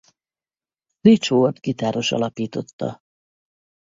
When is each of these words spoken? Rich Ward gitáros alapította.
Rich 1.01 1.31
Ward 1.31 1.59
gitáros 1.59 2.11
alapította. 2.11 3.03